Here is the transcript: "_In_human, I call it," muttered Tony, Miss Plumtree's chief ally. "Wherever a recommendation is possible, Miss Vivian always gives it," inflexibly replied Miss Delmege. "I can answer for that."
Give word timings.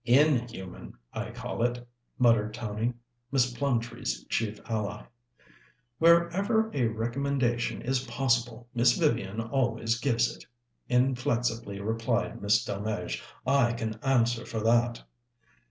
"_In_human, 0.07 0.93
I 1.13 1.29
call 1.29 1.61
it," 1.61 1.87
muttered 2.17 2.55
Tony, 2.55 2.95
Miss 3.31 3.53
Plumtree's 3.53 4.23
chief 4.31 4.59
ally. 4.67 5.05
"Wherever 5.99 6.71
a 6.73 6.87
recommendation 6.87 7.83
is 7.83 8.03
possible, 8.05 8.67
Miss 8.73 8.97
Vivian 8.97 9.39
always 9.39 9.99
gives 9.99 10.35
it," 10.35 10.43
inflexibly 10.89 11.79
replied 11.79 12.41
Miss 12.41 12.65
Delmege. 12.65 13.21
"I 13.45 13.73
can 13.73 13.99
answer 14.03 14.43
for 14.43 14.59
that." 14.61 15.03